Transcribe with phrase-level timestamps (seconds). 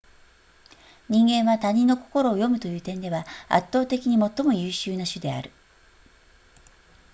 [1.09, 5.51] 人間は他人の心を読むという点では圧倒的に最も優秀な種である